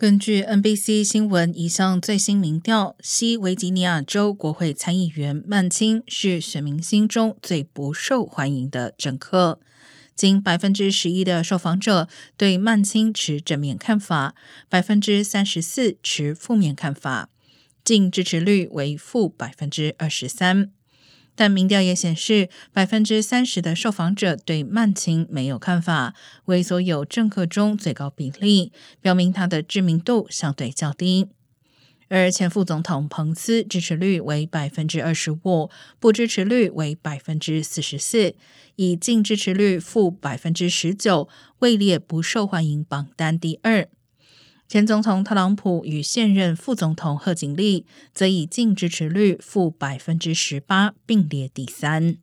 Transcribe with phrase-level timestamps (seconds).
[0.00, 9.60] 根据 NBC 新闻一项最新民调，西维吉尼亚州国会参议员曼青是选民心中最不受欢迎的政客。
[10.16, 12.08] 仅百分之十一的受访者
[12.38, 14.34] 对曼青持正面看法，
[14.70, 17.28] 百分之三十四持负面看法，
[17.84, 20.72] 净支持率为负百分之二十三。
[21.40, 26.12] 但民调也显示，百分之三十的受访者对曼青没有看法，
[26.44, 31.28] 为所有政客中最高比例，表明他的知名度相对较低。
[32.08, 38.34] 而前副总统彭斯支持率为百分之二十五，不支持率为百分之四十四，
[38.76, 41.26] 以净支持率负百分之十九，
[41.60, 43.88] 位列不受欢迎榜单第二。
[44.70, 52.18] 前总统特朗普与现任副总统贺锦丽则以净支持率负百分之十八并列第三。